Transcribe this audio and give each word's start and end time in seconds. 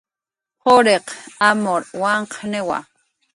quriq 0.61 1.05
amur 1.49 1.81
waqniwa 2.01 2.77